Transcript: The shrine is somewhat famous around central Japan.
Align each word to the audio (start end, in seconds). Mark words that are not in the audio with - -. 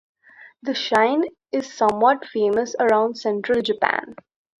The 0.63 0.73
shrine 0.73 1.25
is 1.51 1.71
somewhat 1.71 2.25
famous 2.25 2.75
around 2.79 3.19
central 3.19 3.61
Japan. 3.61 4.15